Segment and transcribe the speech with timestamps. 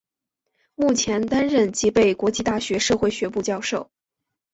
[0.73, 3.91] 目前担任吉备国际大学社会学部教授。